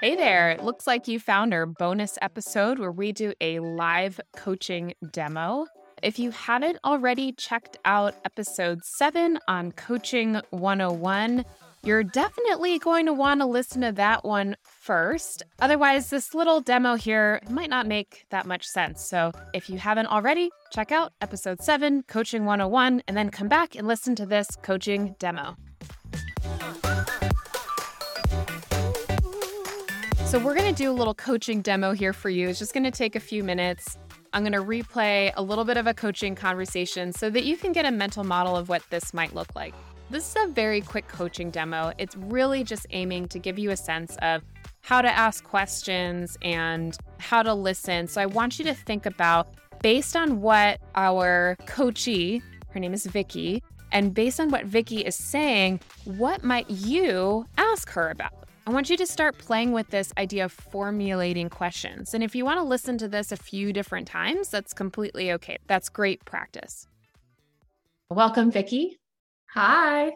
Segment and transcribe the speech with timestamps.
[0.00, 0.50] Hey there.
[0.50, 5.66] It looks like you found our bonus episode where we do a live coaching demo.
[6.02, 11.46] If you hadn't already checked out episode seven on Coaching 101,
[11.82, 15.42] you're definitely going to want to listen to that one first.
[15.60, 19.02] Otherwise, this little demo here might not make that much sense.
[19.02, 23.74] So if you haven't already, check out episode seven, Coaching 101, and then come back
[23.74, 25.56] and listen to this coaching demo.
[30.34, 32.48] So, we're going to do a little coaching demo here for you.
[32.48, 33.98] It's just going to take a few minutes.
[34.32, 37.70] I'm going to replay a little bit of a coaching conversation so that you can
[37.70, 39.72] get a mental model of what this might look like.
[40.10, 41.92] This is a very quick coaching demo.
[41.98, 44.42] It's really just aiming to give you a sense of
[44.80, 48.08] how to ask questions and how to listen.
[48.08, 53.06] So, I want you to think about based on what our coachee, her name is
[53.06, 53.62] Vicky,
[53.92, 58.43] and based on what Vicky is saying, what might you ask her about?
[58.66, 62.14] I want you to start playing with this idea of formulating questions.
[62.14, 65.58] And if you want to listen to this a few different times, that's completely okay.
[65.66, 66.88] That's great practice.
[68.08, 68.98] Welcome, Vicki.
[69.50, 70.12] Hi.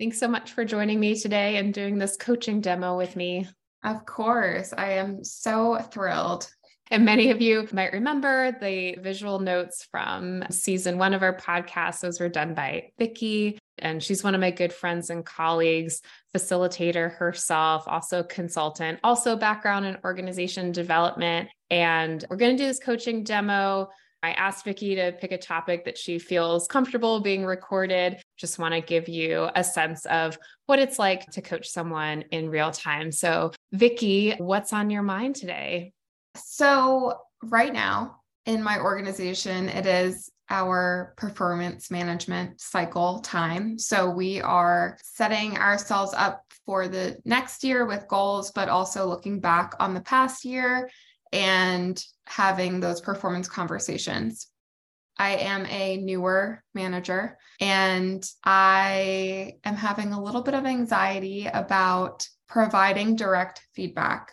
[0.00, 3.46] Thanks so much for joining me today and doing this coaching demo with me.
[3.84, 4.74] Of course.
[4.76, 6.50] I am so thrilled.
[6.92, 12.00] And many of you might remember the visual notes from season one of our podcast.
[12.00, 16.02] Those were done by Vicki and she's one of my good friends and colleagues,
[16.36, 21.48] facilitator herself, also consultant, also background in organization development.
[21.70, 23.88] And we're going to do this coaching demo.
[24.22, 28.20] I asked Vicki to pick a topic that she feels comfortable being recorded.
[28.36, 32.50] Just want to give you a sense of what it's like to coach someone in
[32.50, 33.12] real time.
[33.12, 35.94] So, Vicki, what's on your mind today?
[36.36, 43.78] So, right now in my organization, it is our performance management cycle time.
[43.78, 49.40] So we are setting ourselves up for the next year with goals, but also looking
[49.40, 50.90] back on the past year
[51.32, 54.48] and having those performance conversations.
[55.18, 62.28] I am a newer manager and I am having a little bit of anxiety about
[62.46, 64.32] providing direct feedback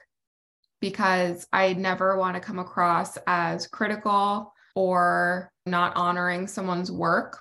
[0.79, 7.39] because I never want to come across as critical or not honoring someone's work.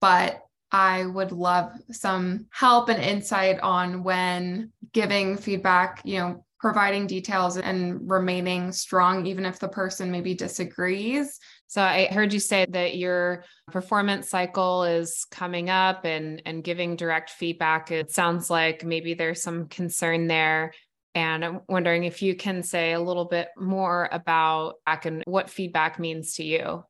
[0.00, 7.08] But I would love some help and insight on when giving feedback, you know, providing
[7.08, 11.40] details and remaining strong, even if the person maybe disagrees.
[11.66, 16.94] So I heard you say that your performance cycle is coming up and, and giving
[16.94, 17.90] direct feedback.
[17.90, 20.72] It sounds like maybe there's some concern there.
[21.14, 25.98] And I'm wondering if you can say a little bit more about and what feedback
[25.98, 26.84] means to you.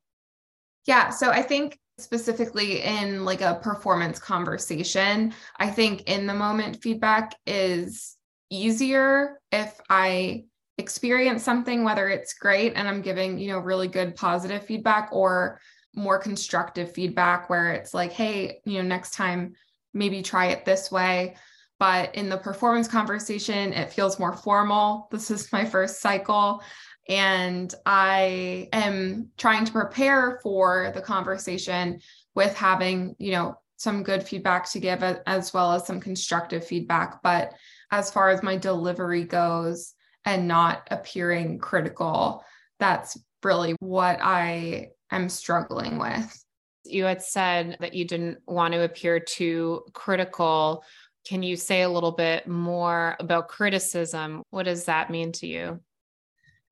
[0.87, 1.11] Yeah.
[1.11, 7.35] So I think specifically in like a performance conversation, I think in the moment feedback
[7.47, 8.17] is
[8.51, 10.45] easier if I
[10.79, 15.61] experience something, whether it's great and I'm giving, you know, really good positive feedback or
[15.95, 19.55] more constructive feedback where it's like, hey, you know, next time
[19.95, 21.37] maybe try it this way.
[21.83, 25.09] But in the performance conversation, it feels more formal.
[25.11, 26.63] This is my first cycle
[27.09, 31.99] and I am trying to prepare for the conversation
[32.37, 37.21] with having, you know, some good feedback to give as well as some constructive feedback.
[37.21, 37.53] But
[37.91, 39.95] as far as my delivery goes
[40.25, 42.45] and not appearing critical,
[42.79, 46.45] that's really what I am struggling with.
[46.85, 50.85] You had said that you didn't want to appear too critical.
[51.25, 54.43] Can you say a little bit more about criticism?
[54.51, 55.81] What does that mean to you?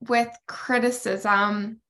[0.09, 1.81] with criticism,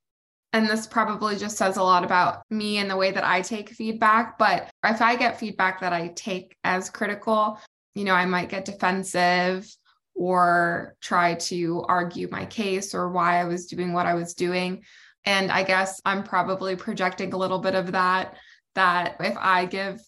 [0.53, 3.71] and this probably just says a lot about me and the way that I take
[3.71, 7.59] feedback, but if I get feedback that I take as critical,
[7.95, 9.69] you know, I might get defensive
[10.15, 14.83] or try to argue my case or why I was doing what I was doing.
[15.25, 18.37] And I guess I'm probably projecting a little bit of that.
[18.75, 20.01] That if I give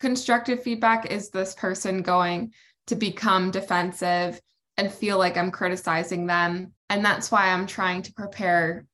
[0.00, 2.52] constructive feedback, is this person going
[2.88, 4.40] to become defensive
[4.76, 8.84] and feel like I'm criticizing them and that's why I'm trying to prepare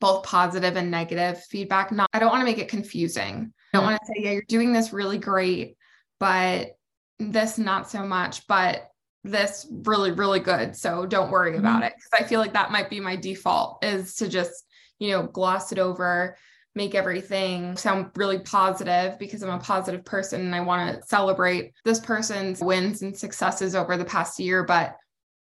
[0.00, 1.90] both positive and negative feedback.
[1.90, 3.52] Not I don't want to make it confusing.
[3.74, 5.76] I don't want to say, yeah, you're doing this really great,
[6.20, 6.76] but
[7.18, 8.88] this not so much, but
[9.24, 10.76] this really, really good.
[10.76, 11.60] So don't worry mm-hmm.
[11.60, 11.92] about it.
[11.94, 14.64] Cause I feel like that might be my default is to just,
[15.00, 16.36] you know, gloss it over,
[16.76, 21.72] make everything sound really positive because I'm a positive person and I want to celebrate
[21.84, 24.62] this person's wins and successes over the past year.
[24.62, 24.96] But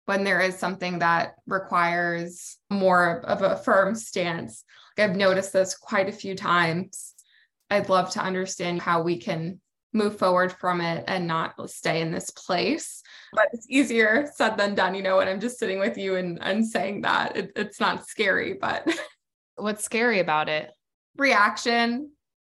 [0.05, 4.63] when there is something that requires more of a firm stance.
[4.97, 7.13] I've noticed this quite a few times.
[7.69, 9.59] I'd love to understand how we can
[9.93, 13.01] move forward from it and not stay in this place.
[13.33, 16.37] But it's easier said than done, you know, when I'm just sitting with you and,
[16.41, 18.87] and saying that it, it's not scary, but
[19.55, 20.71] what's scary about it?
[21.17, 22.11] Reaction.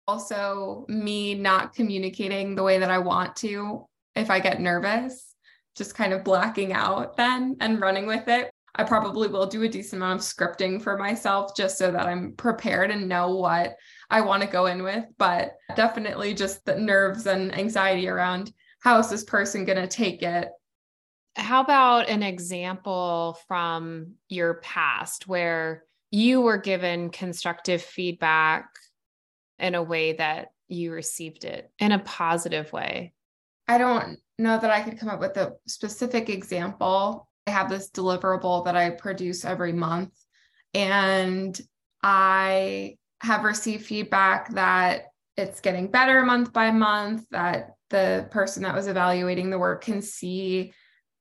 [0.06, 5.34] Also, me not communicating the way that I want to if I get nervous,
[5.76, 8.50] just kind of blacking out then and running with it.
[8.78, 12.32] I probably will do a decent amount of scripting for myself just so that I'm
[12.32, 13.74] prepared and know what
[14.10, 15.04] I want to go in with.
[15.16, 20.22] But definitely just the nerves and anxiety around how is this person going to take
[20.22, 20.48] it?
[21.36, 25.84] How about an example from your past where
[26.16, 28.70] you were given constructive feedback
[29.58, 33.12] in a way that you received it in a positive way?
[33.68, 37.28] I don't know that I could come up with a specific example.
[37.46, 40.14] I have this deliverable that I produce every month,
[40.72, 41.60] and
[42.02, 48.74] I have received feedback that it's getting better month by month, that the person that
[48.74, 50.72] was evaluating the work can see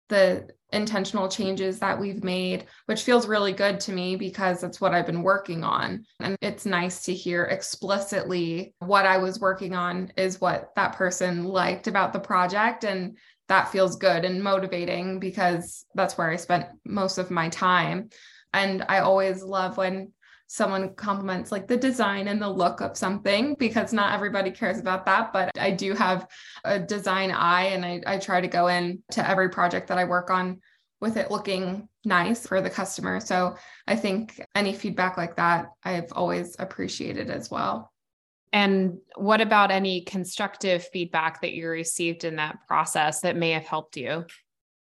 [0.07, 4.93] the intentional changes that we've made, which feels really good to me because that's what
[4.93, 6.05] I've been working on.
[6.19, 11.43] And it's nice to hear explicitly what I was working on is what that person
[11.45, 12.83] liked about the project.
[12.83, 13.17] And
[13.47, 18.09] that feels good and motivating because that's where I spent most of my time.
[18.53, 20.11] And I always love when
[20.47, 25.05] someone compliments like the design and the look of something because not everybody cares about
[25.05, 26.27] that but i do have
[26.63, 30.03] a design eye and i, I try to go in to every project that i
[30.03, 30.61] work on
[31.01, 33.19] with it looking nice for the customer.
[33.19, 33.55] So
[33.87, 37.91] i think any feedback like that i've always appreciated as well.
[38.53, 43.65] And what about any constructive feedback that you received in that process that may have
[43.65, 44.25] helped you?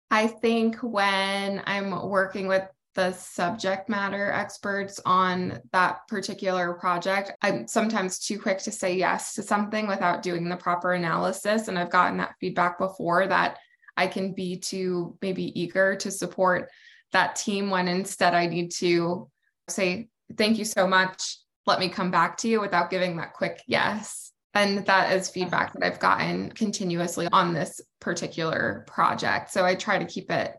[0.09, 2.63] I think when I'm working with
[2.95, 7.33] the subject matter experts on that particular project.
[7.41, 11.67] I'm sometimes too quick to say yes to something without doing the proper analysis.
[11.67, 13.59] And I've gotten that feedback before that
[13.97, 16.69] I can be too maybe eager to support
[17.11, 19.29] that team when instead I need to
[19.67, 20.07] say,
[20.37, 21.37] thank you so much.
[21.65, 24.31] Let me come back to you without giving that quick yes.
[24.53, 29.51] And that is feedback that I've gotten continuously on this particular project.
[29.51, 30.55] So I try to keep it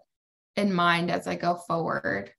[0.56, 2.32] in mind as I go forward.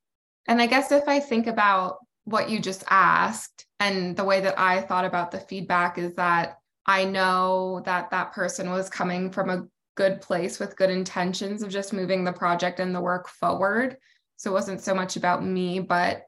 [0.48, 4.60] And I guess if I think about what you just asked and the way that
[4.60, 9.50] I thought about the feedback is that I know that that person was coming from
[9.50, 9.66] a
[9.96, 13.98] good place with good intentions of just moving the project and the work forward.
[14.38, 16.24] So it wasn't so much about me, but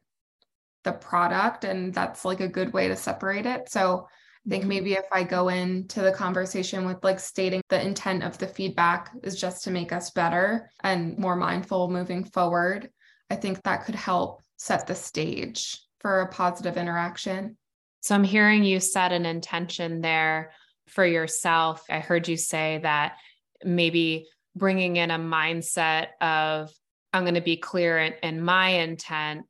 [0.84, 1.64] the product.
[1.64, 3.70] And that's like a good way to separate it.
[3.70, 4.08] So
[4.46, 4.70] I think mm-hmm.
[4.70, 9.12] maybe if I go into the conversation with like stating the intent of the feedback
[9.24, 12.90] is just to make us better and more mindful moving forward,
[13.30, 17.58] I think that could help set the stage for a positive interaction.
[18.02, 20.54] So I'm hearing you set an intention there
[20.88, 21.84] for yourself.
[21.90, 23.18] I heard you say that
[23.64, 26.72] maybe bringing in a mindset of,
[27.12, 29.46] I'm going to be clear in, in my intent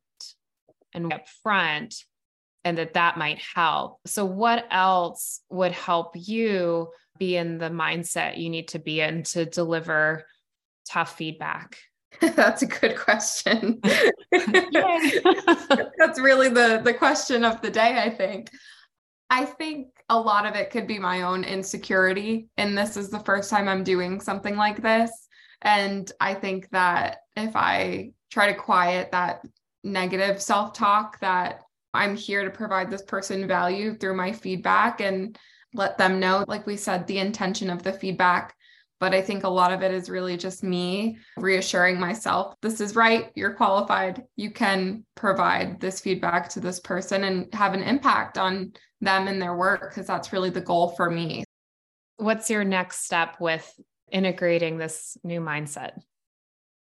[0.92, 1.94] and up front
[2.64, 3.98] and that that might help.
[4.06, 9.22] So, what else would help you be in the mindset you need to be in
[9.24, 10.26] to deliver
[10.88, 11.78] tough feedback?
[12.20, 13.80] That's a good question.
[14.32, 18.50] That's really the the question of the day, I think.
[19.32, 23.20] I think a lot of it could be my own insecurity and this is the
[23.20, 25.28] first time I'm doing something like this
[25.62, 29.42] and I think that if I try to quiet that
[29.84, 31.60] negative self-talk that
[31.92, 35.38] I'm here to provide this person value through my feedback and
[35.74, 38.54] let them know, like we said, the intention of the feedback.
[38.98, 42.94] But I think a lot of it is really just me reassuring myself this is
[42.94, 43.30] right.
[43.34, 44.24] You're qualified.
[44.36, 49.40] You can provide this feedback to this person and have an impact on them and
[49.40, 51.44] their work because that's really the goal for me.
[52.18, 53.72] What's your next step with
[54.12, 55.92] integrating this new mindset?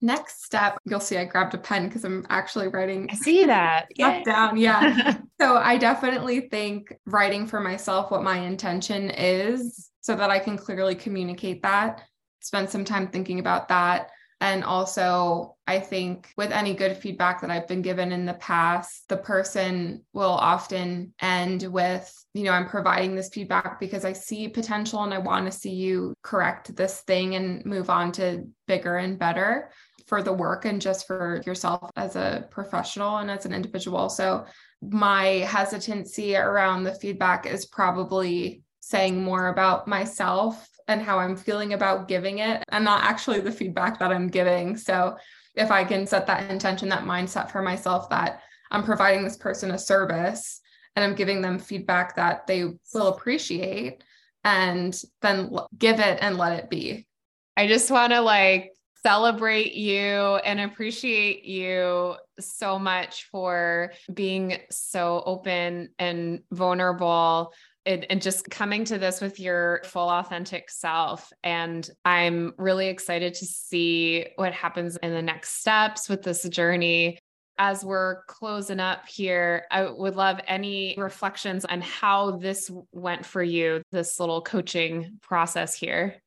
[0.00, 3.08] Next step, you'll see I grabbed a pen because I'm actually writing.
[3.10, 3.88] I see that.
[4.00, 4.56] Up, down.
[4.56, 5.18] Yeah.
[5.40, 10.56] so I definitely think writing for myself what my intention is so that I can
[10.56, 12.02] clearly communicate that,
[12.40, 14.10] spend some time thinking about that.
[14.40, 19.08] And also, I think with any good feedback that I've been given in the past,
[19.08, 24.46] the person will often end with, you know, I'm providing this feedback because I see
[24.46, 28.96] potential and I want to see you correct this thing and move on to bigger
[28.96, 29.72] and better
[30.08, 34.08] for the work and just for yourself as a professional and as an individual.
[34.08, 34.46] So,
[34.80, 41.74] my hesitancy around the feedback is probably saying more about myself and how I'm feeling
[41.74, 44.76] about giving it and not actually the feedback that I'm giving.
[44.76, 45.16] So,
[45.54, 49.72] if I can set that intention, that mindset for myself that I'm providing this person
[49.72, 50.60] a service
[50.96, 54.02] and I'm giving them feedback that they will appreciate
[54.44, 57.06] and then give it and let it be.
[57.56, 65.22] I just want to like celebrate you and appreciate you so much for being so
[65.24, 67.52] open and vulnerable
[67.86, 71.32] and, and, just coming to this with your full authentic self.
[71.42, 77.18] And I'm really excited to see what happens in the next steps with this journey.
[77.56, 83.42] As we're closing up here, I would love any reflections on how this went for
[83.42, 86.20] you, this little coaching process here.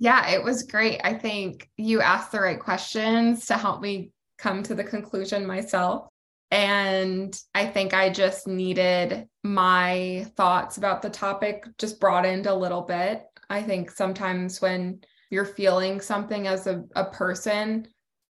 [0.00, 0.98] Yeah, it was great.
[1.04, 6.08] I think you asked the right questions to help me come to the conclusion myself.
[6.50, 12.80] And I think I just needed my thoughts about the topic just broadened a little
[12.80, 13.24] bit.
[13.50, 17.86] I think sometimes when you're feeling something as a, a person,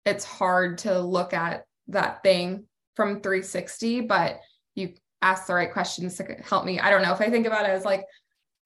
[0.05, 4.39] it's hard to look at that thing from 360, but
[4.73, 6.79] you ask the right questions to help me.
[6.79, 8.05] I don't know if I think about it as like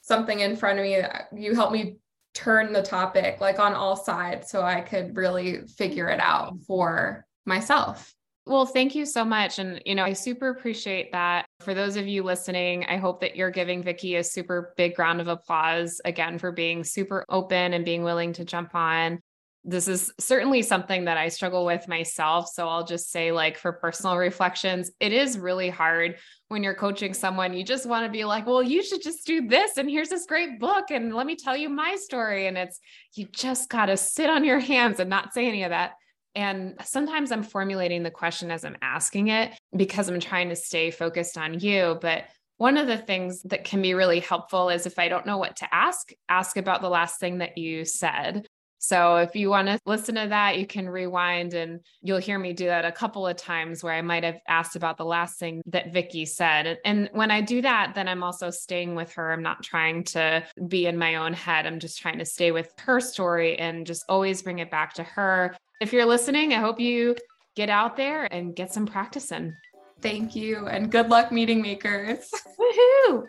[0.01, 1.01] something in front of me,
[1.35, 1.97] you help me
[2.33, 6.63] turn the topic like on all sides so I could really figure it out mm-hmm.
[6.63, 8.13] for myself.
[8.45, 9.57] Well, thank you so much.
[9.59, 11.45] And, you know, I super appreciate that.
[11.61, 15.21] For those of you listening, I hope that you're giving Vicki a super big round
[15.21, 19.21] of applause again for being super open and being willing to jump on
[19.65, 22.49] this is certainly something that I struggle with myself.
[22.49, 26.17] So I'll just say, like, for personal reflections, it is really hard
[26.49, 27.53] when you're coaching someone.
[27.53, 29.77] You just want to be like, well, you should just do this.
[29.77, 30.91] And here's this great book.
[30.91, 32.47] And let me tell you my story.
[32.47, 32.79] And it's,
[33.13, 35.93] you just got to sit on your hands and not say any of that.
[36.35, 40.91] And sometimes I'm formulating the question as I'm asking it because I'm trying to stay
[40.91, 41.97] focused on you.
[42.01, 42.25] But
[42.57, 45.57] one of the things that can be really helpful is if I don't know what
[45.57, 48.47] to ask, ask about the last thing that you said.
[48.83, 52.51] So if you want to listen to that, you can rewind and you'll hear me
[52.51, 55.61] do that a couple of times where I might have asked about the last thing
[55.67, 56.79] that Vicki said.
[56.83, 59.31] And when I do that, then I'm also staying with her.
[59.31, 61.65] I'm not trying to be in my own head.
[61.65, 65.03] I'm just trying to stay with her story and just always bring it back to
[65.03, 65.55] her.
[65.79, 67.15] If you're listening, I hope you
[67.55, 69.55] get out there and get some practice in.
[70.01, 72.29] Thank you and good luck meeting makers.
[72.59, 73.27] Woohoo!